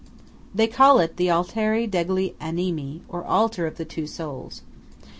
They 0.55 0.65
call 0.65 0.97
it 0.97 1.17
the 1.17 1.27
Altare 1.29 1.85
degli 1.85 2.33
Animi, 2.39 3.01
or 3.07 3.23
Altar 3.23 3.67
of 3.67 3.77
the 3.77 4.07
Souls. 4.07 4.63